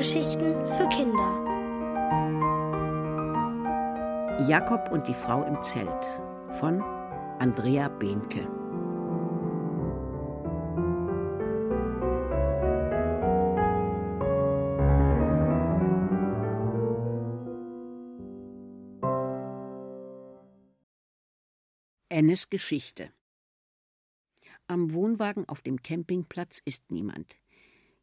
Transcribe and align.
Hörgeschichten 0.00 0.54
für 0.64 0.88
Kinder. 0.88 1.28
Jakob 4.48 4.90
und 4.90 5.06
die 5.06 5.12
Frau 5.12 5.42
im 5.42 5.60
Zelt 5.60 6.06
von 6.52 6.80
Andrea 7.38 7.88
Behnke. 7.88 8.48
Ennes 22.08 22.48
Geschichte 22.48 23.10
Am 24.66 24.94
Wohnwagen 24.94 25.46
auf 25.46 25.60
dem 25.60 25.82
Campingplatz 25.82 26.62
ist 26.64 26.90
niemand. 26.90 27.39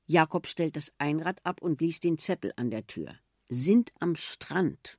Jakob 0.09 0.47
stellt 0.47 0.77
das 0.77 0.93
Einrad 0.99 1.45
ab 1.45 1.61
und 1.61 1.81
liest 1.81 2.05
den 2.05 2.17
Zettel 2.17 2.53
an 2.55 2.71
der 2.71 2.87
Tür. 2.87 3.13
Sind 3.49 3.91
am 3.99 4.15
Strand. 4.15 4.97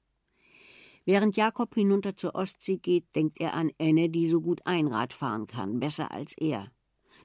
Während 1.06 1.34
Jakob 1.34 1.74
hinunter 1.74 2.14
zur 2.14 2.34
Ostsee 2.34 2.76
geht, 2.76 3.06
denkt 3.16 3.40
er 3.40 3.54
an 3.54 3.72
Enne, 3.78 4.10
die 4.10 4.28
so 4.28 4.42
gut 4.42 4.60
Einrad 4.66 5.14
fahren 5.14 5.46
kann, 5.46 5.80
besser 5.80 6.12
als 6.12 6.34
er. 6.36 6.70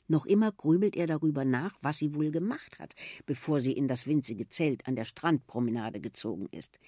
Noch 0.08 0.26
immer 0.26 0.54
grübelt 0.54 0.96
er 0.96 1.08
darüber 1.08 1.44
nach, 1.44 1.78
was 1.82 1.98
sie 1.98 2.16
wohl 2.16 2.32
gemacht 2.32 2.80
hat, 2.80 2.94
bevor 3.26 3.59
sie 3.59 3.73
in 3.73 3.90
das 3.90 4.08
winzige 4.08 4.48
Zelt 4.48 4.88
an 4.88 4.95
der 4.95 5.04
Strandpromenade 5.04 6.00
gezogen 6.00 6.48
ist. 6.52 6.80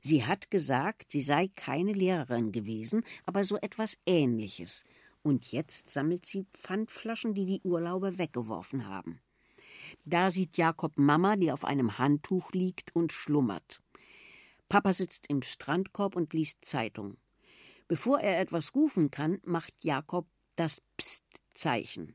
Sie 0.00 0.24
hat 0.24 0.50
gesagt, 0.50 1.12
sie 1.12 1.22
sei 1.22 1.48
keine 1.56 1.92
Lehrerin 1.92 2.52
gewesen, 2.52 3.04
aber 3.26 3.44
so 3.44 3.58
etwas 3.58 3.98
Ähnliches. 4.06 4.84
Und 5.22 5.52
jetzt 5.52 5.90
sammelt 5.90 6.24
sie 6.24 6.46
Pfandflaschen, 6.54 7.34
die 7.34 7.44
die 7.44 7.60
Urlauber 7.64 8.16
weggeworfen 8.16 8.88
haben. 8.88 9.20
Da 10.04 10.30
sieht 10.30 10.56
Jakob 10.56 10.98
Mama, 10.98 11.36
die 11.36 11.52
auf 11.52 11.64
einem 11.64 11.98
Handtuch 11.98 12.52
liegt 12.52 12.94
und 12.94 13.12
schlummert. 13.12 13.80
Papa 14.68 14.92
sitzt 14.92 15.26
im 15.28 15.42
Strandkorb 15.42 16.14
und 16.14 16.32
liest 16.32 16.64
Zeitung. 16.64 17.16
Bevor 17.88 18.20
er 18.20 18.38
etwas 18.38 18.74
rufen 18.74 19.10
kann, 19.10 19.40
macht 19.44 19.72
Jakob 19.82 20.26
das 20.56 20.82
Psst-Zeichen. 20.98 22.14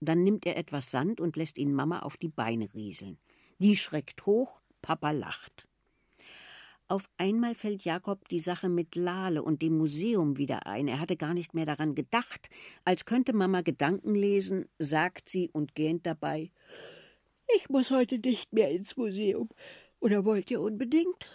Dann 0.00 0.22
nimmt 0.22 0.44
er 0.44 0.56
etwas 0.56 0.90
Sand 0.90 1.20
und 1.20 1.36
lässt 1.36 1.56
ihn 1.56 1.72
Mama 1.72 2.00
auf 2.00 2.18
die 2.18 2.28
Beine 2.28 2.72
rieseln. 2.74 3.18
Die 3.58 3.74
schreckt 3.76 4.26
hoch, 4.26 4.60
Papa 4.82 5.12
lacht. 5.12 5.66
Auf 6.90 7.08
einmal 7.18 7.54
fällt 7.54 7.84
Jakob 7.84 8.28
die 8.28 8.40
Sache 8.40 8.68
mit 8.68 8.94
Lale 8.94 9.42
und 9.42 9.60
dem 9.60 9.76
Museum 9.76 10.38
wieder 10.38 10.66
ein. 10.66 10.88
Er 10.88 11.00
hatte 11.00 11.16
gar 11.16 11.34
nicht 11.34 11.52
mehr 11.52 11.66
daran 11.66 11.94
gedacht. 11.94 12.48
Als 12.84 13.04
könnte 13.04 13.34
Mama 13.34 13.62
Gedanken 13.62 14.14
lesen, 14.14 14.66
sagt 14.78 15.28
sie 15.28 15.50
und 15.50 15.74
gähnt 15.74 16.06
dabei 16.06 16.50
ich 17.56 17.68
muss 17.68 17.90
heute 17.90 18.18
nicht 18.18 18.52
mehr 18.52 18.70
ins 18.70 18.96
Museum. 18.96 19.48
Oder 20.00 20.24
wollt 20.24 20.50
ihr 20.50 20.60
unbedingt? 20.60 21.26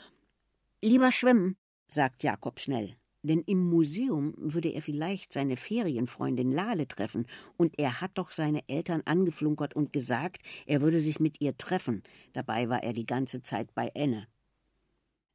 Lieber 0.81 1.11
schwimmen, 1.11 1.58
sagt 1.88 2.23
Jakob 2.23 2.59
schnell. 2.59 2.95
Denn 3.25 3.42
im 3.42 3.64
Museum 3.70 4.33
würde 4.38 4.70
er 4.70 4.81
vielleicht 4.81 5.31
seine 5.31 5.55
Ferienfreundin 5.55 6.52
Lale 6.52 6.88
treffen, 6.88 7.25
und 7.55 7.80
er 7.80 8.02
hat 8.02 8.11
doch 8.16 8.31
seine 8.31 8.67
Eltern 8.67 9.02
angeflunkert 9.05 9.75
und 9.75 9.94
gesagt, 9.94 10.42
er 10.66 10.81
würde 10.81 11.00
sich 11.00 11.22
mit 11.22 11.39
ihr 11.39 11.55
treffen. 11.55 12.03
Dabei 12.33 12.67
war 12.67 12.83
er 12.83 12.92
die 12.92 13.05
ganze 13.05 13.42
Zeit 13.42 13.73
bei 13.73 13.88
Enne. 13.94 14.27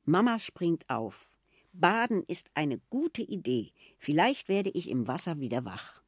Mama 0.05 0.39
springt 0.39 0.89
auf. 0.89 1.35
Baden 1.73 2.23
ist 2.25 2.51
eine 2.55 2.79
gute 2.91 3.23
Idee. 3.23 3.73
Vielleicht 3.99 4.49
werde 4.49 4.71
ich 4.71 4.91
im 4.91 5.07
Wasser 5.07 5.41
wieder 5.41 5.65
wach. 5.65 6.03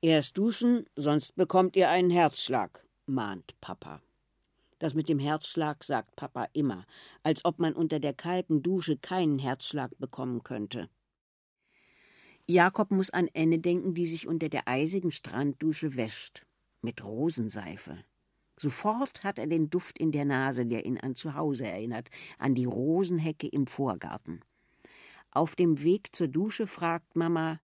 Erst 0.00 0.36
duschen, 0.36 0.84
sonst 0.94 1.34
bekommt 1.34 1.74
ihr 1.76 1.88
einen 1.88 2.10
Herzschlag, 2.10 2.83
mahnt 3.06 3.58
Papa. 3.60 4.00
Das 4.78 4.94
mit 4.94 5.08
dem 5.08 5.18
Herzschlag 5.18 5.84
sagt 5.84 6.16
Papa 6.16 6.48
immer, 6.52 6.84
als 7.22 7.44
ob 7.44 7.58
man 7.58 7.74
unter 7.74 8.00
der 8.00 8.14
kalten 8.14 8.62
Dusche 8.62 8.96
keinen 8.96 9.38
Herzschlag 9.38 9.96
bekommen 9.98 10.42
könnte. 10.42 10.88
Jakob 12.46 12.90
muss 12.90 13.10
an 13.10 13.28
Enne 13.28 13.58
denken, 13.58 13.94
die 13.94 14.06
sich 14.06 14.26
unter 14.26 14.48
der 14.48 14.68
eisigen 14.68 15.10
Stranddusche 15.10 15.96
wäscht. 15.96 16.44
Mit 16.82 17.02
Rosenseife. 17.02 18.04
Sofort 18.58 19.24
hat 19.24 19.38
er 19.38 19.46
den 19.46 19.70
Duft 19.70 19.98
in 19.98 20.12
der 20.12 20.26
Nase, 20.26 20.66
der 20.66 20.84
ihn 20.84 20.98
an 20.98 21.16
zu 21.16 21.34
Hause 21.34 21.66
erinnert, 21.66 22.10
an 22.38 22.54
die 22.54 22.66
Rosenhecke 22.66 23.48
im 23.48 23.66
Vorgarten. 23.66 24.40
Auf 25.30 25.56
dem 25.56 25.82
Weg 25.82 26.14
zur 26.14 26.28
Dusche 26.28 26.66
fragt 26.66 27.16
Mama: 27.16 27.60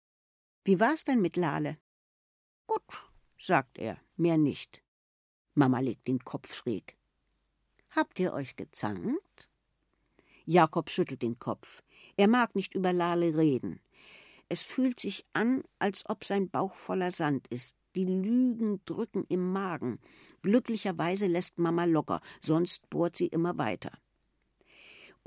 Wie 0.65 0.79
war's 0.79 1.05
denn 1.05 1.21
mit 1.21 1.37
Lale? 1.37 1.77
Gut, 2.67 2.83
sagt 3.39 3.77
er, 3.77 3.97
mehr 4.17 4.37
nicht. 4.37 4.84
Mama 5.55 5.79
legt 5.79 6.07
den 6.07 6.19
Kopf 6.19 6.53
schräg. 6.53 6.97
Habt 7.89 8.19
ihr 8.19 8.33
euch 8.33 8.55
gezankt? 8.55 9.49
Jakob 10.45 10.89
schüttelt 10.89 11.21
den 11.21 11.39
Kopf. 11.39 11.81
Er 12.17 12.27
mag 12.27 12.55
nicht 12.55 12.75
über 12.75 12.93
Lale 12.93 13.37
reden. 13.37 13.79
Es 14.49 14.61
fühlt 14.61 14.99
sich 14.99 15.25
an, 15.33 15.63
als 15.79 16.07
ob 16.07 16.23
sein 16.23 16.49
Bauch 16.49 16.75
voller 16.75 17.11
Sand 17.11 17.47
ist. 17.47 17.75
Die 17.95 18.05
Lügen 18.05 18.81
drücken 18.85 19.25
im 19.29 19.53
Magen. 19.53 19.99
Glücklicherweise 20.41 21.27
lässt 21.27 21.57
Mama 21.57 21.85
locker, 21.85 22.19
sonst 22.41 22.89
bohrt 22.89 23.15
sie 23.15 23.27
immer 23.27 23.57
weiter. 23.57 23.91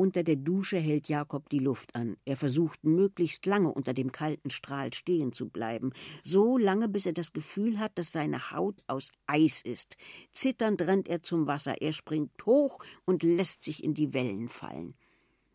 Unter 0.00 0.22
der 0.22 0.36
Dusche 0.36 0.78
hält 0.78 1.08
Jakob 1.08 1.48
die 1.48 1.58
Luft 1.58 1.96
an. 1.96 2.16
Er 2.24 2.36
versucht 2.36 2.84
möglichst 2.84 3.46
lange 3.46 3.72
unter 3.72 3.94
dem 3.94 4.12
kalten 4.12 4.48
Strahl 4.48 4.94
stehen 4.94 5.32
zu 5.32 5.48
bleiben, 5.48 5.90
so 6.22 6.56
lange, 6.56 6.88
bis 6.88 7.04
er 7.04 7.14
das 7.14 7.32
Gefühl 7.32 7.80
hat, 7.80 7.98
dass 7.98 8.12
seine 8.12 8.52
Haut 8.52 8.80
aus 8.86 9.10
Eis 9.26 9.60
ist. 9.60 9.96
Zitternd 10.30 10.82
rennt 10.82 11.08
er 11.08 11.24
zum 11.24 11.48
Wasser, 11.48 11.82
er 11.82 11.92
springt 11.92 12.46
hoch 12.46 12.78
und 13.06 13.24
lässt 13.24 13.64
sich 13.64 13.82
in 13.82 13.92
die 13.92 14.14
Wellen 14.14 14.48
fallen. 14.48 14.94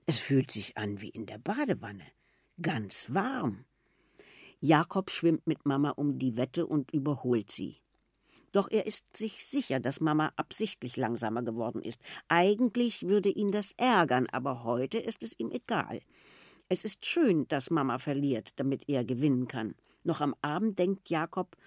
Es 0.08 0.20
fühlt 0.20 0.52
sich 0.52 0.76
an 0.76 1.00
wie 1.00 1.09
in 1.12 1.26
der 1.26 1.38
Badewanne, 1.38 2.06
ganz 2.62 3.14
warm. 3.14 3.64
Jakob 4.59 5.09
schwimmt 5.09 5.48
mit 5.48 5.66
Mama 5.66 5.92
um 5.92 6.20
die 6.20 6.36
Wette 6.36 6.68
und 6.68 6.92
überholt 6.92 7.50
sie. 7.50 7.83
Doch 8.53 8.69
er 8.72 8.86
ist 8.86 9.18
sich 9.18 9.46
sicher, 9.46 9.81
dass 9.81 10.00
Mama 10.00 10.31
absichtlich 10.38 10.96
langsamer 10.96 11.41
geworden 11.44 11.81
ist. 11.81 12.00
Eigentlich 12.30 13.06
würde 13.08 13.30
ihn 13.30 13.52
das 13.52 13.74
ärgern, 13.74 14.28
aber 14.31 14.64
heute 14.64 15.00
ist 15.00 15.24
es 15.24 15.38
ihm 15.38 15.52
egal. 15.52 16.00
Es 16.69 16.86
ist 16.86 17.06
schön, 17.06 17.47
dass 17.50 17.72
Mama 17.72 17.97
verliert, 17.97 18.53
damit 18.56 18.88
er 18.88 19.03
gewinnen 19.03 19.47
kann. 19.47 19.75
Noch 20.03 20.22
am 20.22 20.36
Abend 20.41 20.80
denkt 20.80 21.09
Jakob, 21.09 21.58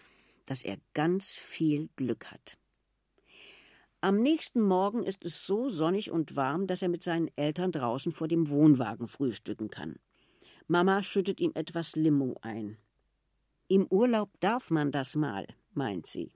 dass 0.47 0.62
er 0.64 0.78
ganz 0.94 1.32
viel 1.32 1.88
Glück 1.97 2.30
hat. 2.30 2.56
Am 4.00 4.22
nächsten 4.22 4.60
Morgen 4.60 5.03
ist 5.03 5.24
es 5.24 5.44
so 5.44 5.68
sonnig 5.68 6.12
und 6.12 6.36
warm, 6.36 6.68
dass 6.68 6.82
er 6.82 6.88
mit 6.88 7.03
seinen 7.03 7.30
Eltern 7.36 7.72
draußen 7.72 8.12
vor 8.12 8.28
dem 8.28 8.48
Wohnwagen 8.48 9.08
frühstücken 9.08 9.70
kann. 9.70 9.97
Mama 10.68 11.03
schüttet 11.03 11.41
ihm 11.41 11.50
etwas 11.54 11.97
Limo 11.97 12.36
ein. 12.42 12.76
Im 13.66 13.86
Urlaub 13.88 14.30
darf 14.38 14.70
man 14.70 14.92
das 14.92 15.16
mal, 15.16 15.48
meint 15.74 16.06
sie. 16.06 16.30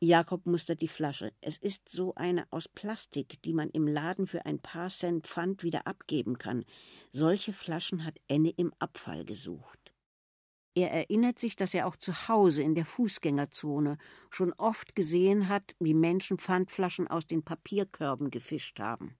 Jakob 0.00 0.44
mustert 0.44 0.82
die 0.82 0.88
Flasche. 0.88 1.32
Es 1.40 1.56
ist 1.56 1.88
so 1.88 2.14
eine 2.16 2.46
aus 2.50 2.68
Plastik, 2.68 3.40
die 3.42 3.54
man 3.54 3.70
im 3.70 3.86
Laden 3.86 4.26
für 4.26 4.44
ein 4.44 4.58
paar 4.60 4.90
Cent 4.90 5.26
Pfand 5.26 5.62
wieder 5.62 5.86
abgeben 5.86 6.36
kann. 6.36 6.66
Solche 7.12 7.54
Flaschen 7.54 8.04
hat 8.04 8.18
Enne 8.28 8.50
im 8.50 8.74
Abfall 8.78 9.24
gesucht. 9.24 9.92
Er 10.74 10.90
erinnert 10.90 11.38
sich, 11.38 11.56
dass 11.56 11.72
er 11.72 11.86
auch 11.86 11.96
zu 11.96 12.28
Hause 12.28 12.62
in 12.62 12.74
der 12.74 12.84
Fußgängerzone 12.84 13.96
schon 14.28 14.52
oft 14.52 14.94
gesehen 14.94 15.48
hat, 15.48 15.74
wie 15.80 15.94
Menschen 15.94 16.36
Pfandflaschen 16.38 17.08
aus 17.08 17.26
den 17.26 17.42
Papierkörben 17.42 18.30
gefischt 18.30 18.78
haben. 18.78 19.16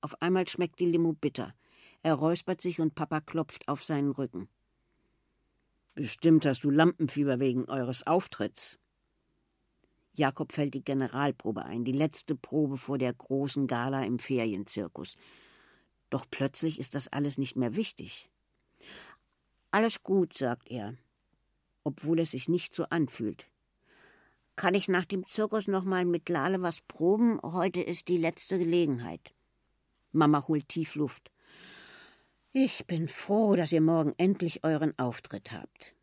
Auf 0.00 0.22
einmal 0.22 0.48
schmeckt 0.48 0.80
die 0.80 0.86
Limo 0.86 1.12
bitter. 1.12 1.54
Er 2.02 2.14
räuspert 2.14 2.62
sich 2.62 2.80
und 2.80 2.94
Papa 2.94 3.20
klopft 3.20 3.68
auf 3.68 3.84
seinen 3.84 4.12
Rücken. 4.12 4.48
Bestimmt 5.94 6.46
hast 6.46 6.64
du 6.64 6.70
Lampenfieber 6.70 7.38
wegen 7.40 7.66
eures 7.66 8.06
Auftritts. 8.06 8.78
Jakob 10.18 10.52
fällt 10.52 10.74
die 10.74 10.84
Generalprobe 10.84 11.64
ein, 11.64 11.84
die 11.84 11.92
letzte 11.92 12.34
Probe 12.34 12.76
vor 12.76 12.98
der 12.98 13.12
großen 13.12 13.66
Gala 13.66 14.04
im 14.04 14.18
Ferienzirkus. 14.18 15.16
Doch 16.10 16.26
plötzlich 16.30 16.78
ist 16.78 16.94
das 16.94 17.08
alles 17.08 17.38
nicht 17.38 17.56
mehr 17.56 17.76
wichtig. 17.76 18.30
Alles 19.70 20.02
gut, 20.02 20.36
sagt 20.36 20.70
er, 20.70 20.94
obwohl 21.84 22.20
es 22.20 22.30
sich 22.30 22.48
nicht 22.48 22.74
so 22.74 22.84
anfühlt. 22.84 23.46
Kann 24.56 24.74
ich 24.74 24.88
nach 24.88 25.04
dem 25.04 25.26
Zirkus 25.26 25.68
noch 25.68 25.84
mal 25.84 26.06
mit 26.06 26.30
Lale 26.30 26.62
was 26.62 26.80
proben? 26.88 27.38
Heute 27.42 27.82
ist 27.82 28.08
die 28.08 28.16
letzte 28.16 28.58
Gelegenheit. 28.58 29.34
Mama 30.12 30.48
holt 30.48 30.68
tief 30.68 30.94
Luft. 30.94 31.30
Ich 32.52 32.86
bin 32.86 33.06
froh, 33.06 33.54
dass 33.54 33.70
ihr 33.70 33.82
morgen 33.82 34.14
endlich 34.16 34.64
euren 34.64 34.98
Auftritt 34.98 35.52
habt. 35.52 35.94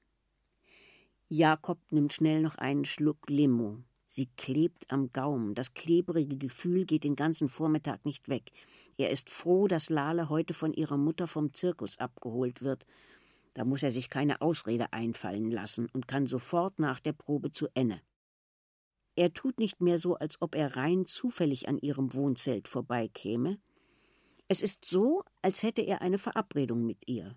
Jakob 1.30 1.80
nimmt 1.90 2.14
schnell 2.14 2.44
noch 2.44 2.60
einen 2.60 2.86
Schluck 2.86 3.28
Limo. 3.28 3.80
Sie 4.16 4.28
klebt 4.38 4.92
am 4.92 5.12
Gaumen. 5.12 5.56
Das 5.56 5.74
klebrige 5.74 6.38
Gefühl 6.38 6.86
geht 6.86 7.04
den 7.04 7.16
ganzen 7.16 7.50
Vormittag 7.50 8.06
nicht 8.06 8.30
weg. 8.30 8.52
Er 8.96 9.10
ist 9.10 9.32
froh, 9.32 9.68
dass 9.68 9.90
Lale 9.90 10.30
heute 10.30 10.54
von 10.54 10.72
ihrer 10.72 10.98
Mutter 10.98 11.26
vom 11.26 11.52
Zirkus 11.56 11.98
abgeholt 11.98 12.62
wird. 12.62 12.86
Da 13.56 13.66
muss 13.66 13.82
er 13.82 13.92
sich 13.92 14.12
keine 14.12 14.40
Ausrede 14.40 14.94
einfallen 14.94 15.50
lassen 15.50 15.90
und 15.94 16.08
kann 16.08 16.28
sofort 16.28 16.78
nach 16.78 17.00
der 17.00 17.14
Probe 17.14 17.54
zu 17.54 17.70
Enne. 17.74 18.02
Er 19.16 19.34
tut 19.34 19.58
nicht 19.58 19.82
mehr 19.82 19.98
so, 19.98 20.14
als 20.14 20.40
ob 20.44 20.54
er 20.54 20.76
rein 20.76 21.08
zufällig 21.08 21.68
an 21.68 21.80
ihrem 21.80 22.14
Wohnzelt 22.14 22.68
vorbeikäme. 22.68 23.58
Es 24.48 24.62
ist 24.62 24.86
so, 24.86 25.24
als 25.42 25.64
hätte 25.64 25.82
er 25.82 26.04
eine 26.04 26.20
Verabredung 26.20 26.86
mit 26.86 27.08
ihr. 27.08 27.36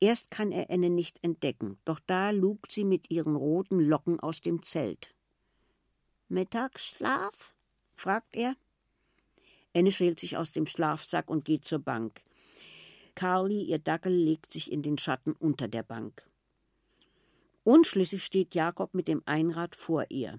Erst 0.00 0.30
kann 0.30 0.52
er 0.52 0.70
Enne 0.70 0.88
nicht 0.88 1.22
entdecken, 1.22 1.76
doch 1.84 2.00
da 2.06 2.30
lugt 2.30 2.72
sie 2.72 2.84
mit 2.84 3.10
ihren 3.10 3.36
roten 3.36 3.78
Locken 3.78 4.20
aus 4.20 4.40
dem 4.40 4.62
Zelt. 4.62 5.14
Mittagsschlaf? 6.32 7.54
fragt 7.94 8.34
er. 8.36 8.56
Enne 9.74 9.92
schält 9.92 10.18
sich 10.18 10.38
aus 10.38 10.52
dem 10.52 10.66
Schlafsack 10.66 11.28
und 11.28 11.44
geht 11.44 11.66
zur 11.66 11.78
Bank. 11.78 12.22
Carly, 13.14 13.62
ihr 13.64 13.78
Dackel, 13.78 14.14
legt 14.14 14.50
sich 14.50 14.72
in 14.72 14.80
den 14.80 14.96
Schatten 14.96 15.32
unter 15.32 15.68
der 15.68 15.82
Bank. 15.82 16.26
Unschlüssig 17.64 18.24
steht 18.24 18.54
Jakob 18.54 18.94
mit 18.94 19.08
dem 19.08 19.22
Einrad 19.26 19.76
vor 19.76 20.06
ihr. 20.08 20.38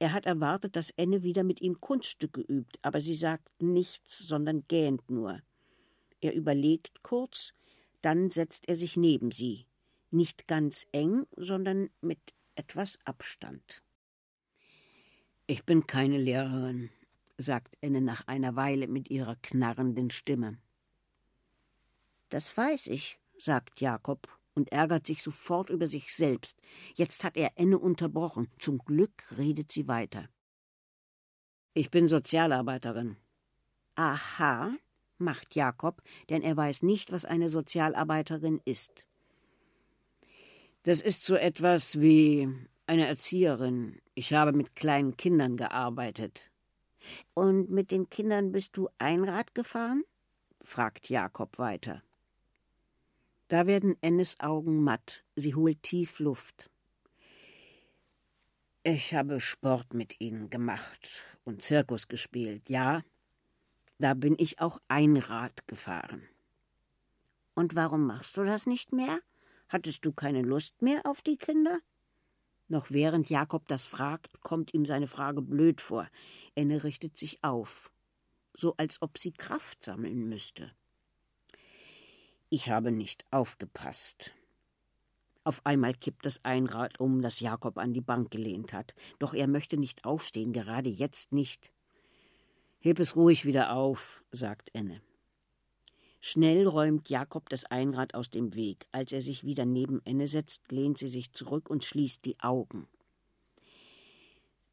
Er 0.00 0.12
hat 0.12 0.26
erwartet, 0.26 0.74
dass 0.74 0.90
Enne 0.90 1.22
wieder 1.22 1.44
mit 1.44 1.60
ihm 1.62 1.80
Kunststücke 1.80 2.40
übt, 2.40 2.76
aber 2.82 3.00
sie 3.00 3.14
sagt 3.14 3.62
nichts, 3.62 4.18
sondern 4.18 4.66
gähnt 4.66 5.08
nur. 5.08 5.40
Er 6.20 6.34
überlegt 6.34 7.04
kurz, 7.04 7.52
dann 8.02 8.30
setzt 8.30 8.68
er 8.68 8.74
sich 8.74 8.96
neben 8.96 9.30
sie, 9.30 9.66
nicht 10.10 10.48
ganz 10.48 10.88
eng, 10.90 11.24
sondern 11.36 11.90
mit 12.00 12.18
etwas 12.56 12.98
Abstand. 13.04 13.80
Ich 15.46 15.64
bin 15.64 15.86
keine 15.86 16.16
Lehrerin, 16.16 16.88
sagt 17.36 17.76
Enne 17.82 18.00
nach 18.00 18.26
einer 18.28 18.56
Weile 18.56 18.88
mit 18.88 19.10
ihrer 19.10 19.36
knarrenden 19.36 20.08
Stimme. 20.08 20.58
Das 22.30 22.56
weiß 22.56 22.86
ich, 22.86 23.18
sagt 23.38 23.82
Jakob 23.82 24.26
und 24.54 24.72
ärgert 24.72 25.06
sich 25.06 25.22
sofort 25.22 25.68
über 25.68 25.86
sich 25.86 26.14
selbst. 26.14 26.58
Jetzt 26.94 27.24
hat 27.24 27.36
er 27.36 27.52
Enne 27.56 27.78
unterbrochen. 27.78 28.48
Zum 28.58 28.78
Glück 28.78 29.12
redet 29.36 29.70
sie 29.70 29.86
weiter. 29.86 30.30
Ich 31.74 31.90
bin 31.90 32.08
Sozialarbeiterin. 32.08 33.16
Aha, 33.96 34.74
macht 35.18 35.54
Jakob, 35.54 36.02
denn 36.30 36.40
er 36.40 36.56
weiß 36.56 36.82
nicht, 36.82 37.12
was 37.12 37.26
eine 37.26 37.50
Sozialarbeiterin 37.50 38.62
ist. 38.64 39.06
Das 40.84 41.02
ist 41.02 41.24
so 41.24 41.34
etwas 41.34 42.00
wie 42.00 42.48
eine 42.86 43.06
Erzieherin. 43.06 44.00
Ich 44.14 44.32
habe 44.32 44.52
mit 44.52 44.76
kleinen 44.76 45.16
Kindern 45.16 45.56
gearbeitet. 45.56 46.50
Und 47.34 47.70
mit 47.70 47.90
den 47.90 48.08
Kindern 48.08 48.52
bist 48.52 48.76
du 48.76 48.88
Einrad 48.98 49.54
gefahren? 49.54 50.04
fragt 50.62 51.08
Jakob 51.08 51.58
weiter. 51.58 52.02
Da 53.48 53.66
werden 53.66 53.96
Ennes 54.00 54.40
Augen 54.40 54.82
matt. 54.82 55.24
Sie 55.36 55.54
holt 55.54 55.82
tief 55.82 56.18
Luft. 56.18 56.70
Ich 58.84 59.14
habe 59.14 59.40
Sport 59.40 59.94
mit 59.94 60.20
ihnen 60.20 60.48
gemacht 60.48 61.22
und 61.44 61.62
Zirkus 61.62 62.08
gespielt, 62.08 62.68
ja. 62.68 63.02
Da 63.98 64.14
bin 64.14 64.34
ich 64.38 64.60
auch 64.60 64.78
Einrad 64.88 65.66
gefahren. 65.66 66.22
Und 67.54 67.74
warum 67.74 68.06
machst 68.06 68.36
du 68.36 68.44
das 68.44 68.66
nicht 68.66 68.92
mehr? 68.92 69.20
Hattest 69.68 70.04
du 70.04 70.12
keine 70.12 70.42
Lust 70.42 70.82
mehr 70.82 71.02
auf 71.04 71.22
die 71.22 71.36
Kinder? 71.36 71.80
Noch 72.68 72.90
während 72.90 73.28
Jakob 73.28 73.68
das 73.68 73.84
fragt, 73.84 74.40
kommt 74.40 74.72
ihm 74.72 74.86
seine 74.86 75.06
Frage 75.06 75.42
blöd 75.42 75.80
vor. 75.80 76.08
Enne 76.54 76.82
richtet 76.84 77.16
sich 77.16 77.44
auf, 77.44 77.90
so 78.54 78.74
als 78.76 79.02
ob 79.02 79.18
sie 79.18 79.32
Kraft 79.32 79.82
sammeln 79.84 80.28
müsste. 80.28 80.72
Ich 82.48 82.68
habe 82.68 82.90
nicht 82.90 83.24
aufgepasst. 83.30 84.34
Auf 85.42 85.64
einmal 85.66 85.92
kippt 85.92 86.24
das 86.24 86.42
Einrad 86.44 87.00
um, 87.00 87.20
das 87.20 87.40
Jakob 87.40 87.76
an 87.76 87.92
die 87.92 88.00
Bank 88.00 88.30
gelehnt 88.30 88.72
hat. 88.72 88.94
Doch 89.18 89.34
er 89.34 89.46
möchte 89.46 89.76
nicht 89.76 90.06
aufstehen, 90.06 90.54
gerade 90.54 90.88
jetzt 90.88 91.32
nicht. 91.32 91.70
Heb 92.80 92.98
es 92.98 93.14
ruhig 93.14 93.44
wieder 93.44 93.72
auf, 93.72 94.24
sagt 94.30 94.70
Enne. 94.74 95.02
Schnell 96.26 96.66
räumt 96.66 97.10
Jakob 97.10 97.50
das 97.50 97.66
Einrad 97.66 98.14
aus 98.14 98.30
dem 98.30 98.54
Weg. 98.54 98.86
Als 98.92 99.12
er 99.12 99.20
sich 99.20 99.44
wieder 99.44 99.66
neben 99.66 100.00
Enne 100.06 100.26
setzt, 100.26 100.72
lehnt 100.72 100.96
sie 100.96 101.08
sich 101.08 101.34
zurück 101.34 101.68
und 101.68 101.84
schließt 101.84 102.24
die 102.24 102.40
Augen. 102.40 102.88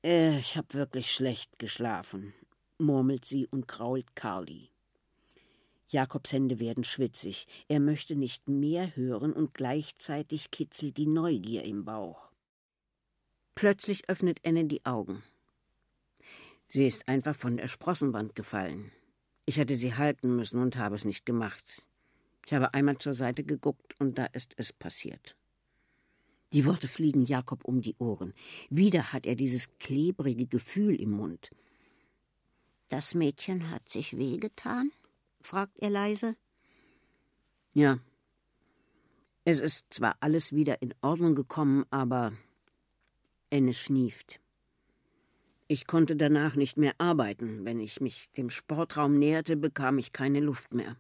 Äh, 0.02 0.40
ich 0.40 0.56
hab 0.56 0.74
wirklich 0.74 1.12
schlecht 1.12 1.60
geschlafen, 1.60 2.34
murmelt 2.78 3.26
sie 3.26 3.48
und 3.48 3.68
krault 3.68 4.16
Carly. 4.16 4.70
Jakobs 5.90 6.32
Hände 6.32 6.58
werden 6.62 6.86
schwitzig. 6.86 7.48
Er 7.68 7.82
möchte 7.82 8.16
nicht 8.16 8.48
mehr 8.48 8.96
hören 8.96 9.34
und 9.34 9.54
gleichzeitig 9.54 10.52
kitzelt 10.52 10.96
die 10.96 11.06
Neugier 11.06 11.66
im 11.66 11.84
Bauch. 11.84 12.32
Plötzlich 13.56 14.08
öffnet 14.08 14.40
Enne 14.44 14.64
die 14.64 14.86
Augen. 14.86 15.22
Sie 16.70 16.88
ist 16.88 17.10
einfach 17.10 17.36
von 17.36 17.58
der 17.58 17.68
Sprossenwand 17.68 18.36
gefallen. 18.36 18.90
Ich 19.52 19.58
hätte 19.58 19.76
sie 19.76 19.94
halten 19.96 20.38
müssen 20.38 20.62
und 20.62 20.78
habe 20.78 20.96
es 20.96 21.04
nicht 21.04 21.26
gemacht. 21.26 21.86
Ich 22.46 22.54
habe 22.54 22.74
einmal 22.74 22.98
zur 23.00 23.14
Seite 23.14 23.44
geguckt 23.44 24.00
und 24.00 24.18
da 24.18 24.28
ist 24.28 24.54
es 24.56 24.72
passiert. 24.72 25.36
Die 26.54 26.66
Worte 26.66 26.88
fliegen 26.88 27.26
Jakob 27.26 27.66
um 27.66 27.82
die 27.82 27.98
Ohren. 27.98 28.34
Wieder 28.70 29.12
hat 29.12 29.26
er 29.26 29.36
dieses 29.36 29.78
klebrige 29.78 30.48
Gefühl 30.48 30.96
im 30.96 31.12
Mund. 31.12 31.52
Das 32.88 33.14
Mädchen 33.14 33.70
hat 33.70 33.90
sich 33.90 34.18
wehgetan? 34.18 34.94
fragt 35.42 35.78
er 35.80 35.90
leise. 35.90 36.38
Ja. 37.74 38.00
Es 39.44 39.60
ist 39.60 39.94
zwar 39.94 40.16
alles 40.22 40.54
wieder 40.54 40.82
in 40.82 40.94
Ordnung 41.02 41.36
gekommen, 41.36 41.84
aber 41.90 42.32
Enne 43.50 43.74
schnieft. 43.74 44.41
Ich 45.74 45.88
konnte 45.88 46.18
danach 46.18 46.56
nicht 46.56 46.76
mehr 46.76 46.96
arbeiten. 46.98 47.64
Wenn 47.64 47.80
ich 47.80 48.02
mich 48.02 48.30
dem 48.32 48.50
Sportraum 48.50 49.18
näherte, 49.18 49.56
bekam 49.56 50.00
ich 50.00 50.12
keine 50.12 50.42
Luft 50.42 50.74
mehr. 50.74 50.98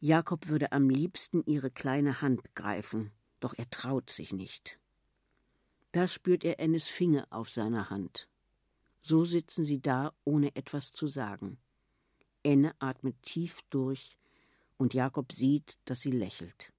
Jakob 0.00 0.48
würde 0.48 0.72
am 0.72 0.90
liebsten 0.90 1.44
ihre 1.46 1.70
kleine 1.70 2.22
Hand 2.22 2.56
greifen, 2.56 3.12
doch 3.38 3.54
er 3.56 3.70
traut 3.70 4.10
sich 4.10 4.32
nicht. 4.32 4.80
Da 5.92 6.08
spürt 6.08 6.44
er 6.44 6.58
Ennes 6.58 6.88
Finger 6.88 7.28
auf 7.30 7.50
seiner 7.50 7.88
Hand. 7.88 8.28
So 9.00 9.24
sitzen 9.24 9.62
sie 9.62 9.80
da, 9.80 10.12
ohne 10.24 10.56
etwas 10.56 10.90
zu 10.90 11.06
sagen. 11.06 11.58
Enne 12.42 12.74
atmet 12.80 13.14
tief 13.22 13.60
durch 13.70 14.18
und 14.76 14.92
Jakob 14.92 15.30
sieht, 15.30 15.78
dass 15.84 16.00
sie 16.00 16.10
lächelt. 16.10 16.72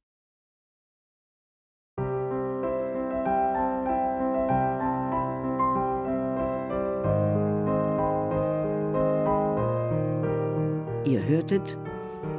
Ihr 11.05 11.23
hörtet 11.25 11.77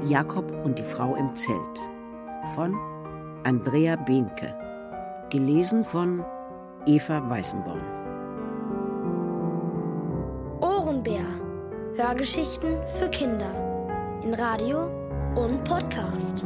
Jakob 0.05 0.51
und 0.65 0.79
die 0.79 0.83
Frau 0.83 1.15
im 1.15 1.35
Zelt 1.37 1.79
von 2.55 2.75
Andrea 3.45 3.97
Behnke, 3.97 4.55
gelesen 5.31 5.85
von 5.85 6.25
Eva 6.87 7.29
Weißenborn. 7.29 8.05
Hörgeschichten 11.97 12.77
für 12.99 13.09
Kinder 13.09 14.21
in 14.25 14.35
Radio 14.35 14.91
und 15.37 15.63
Podcast. 15.63 16.45